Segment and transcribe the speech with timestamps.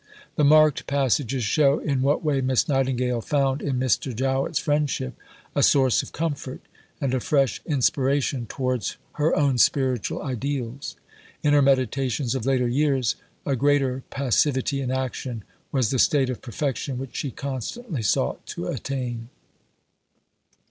[0.35, 4.15] The marked passages show in what way Miss Nightingale found in Mr.
[4.15, 5.15] Jowett's friendship
[5.55, 6.59] a source of comfort,
[6.99, 10.95] and a fresh inspiration towards her own spiritual ideals.
[11.43, 16.41] In her meditations of later years, a greater "passivity in action" was the state of
[16.41, 19.29] perfection which she constantly sought to attain.